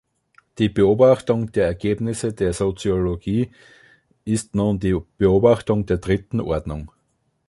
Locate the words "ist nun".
4.25-4.79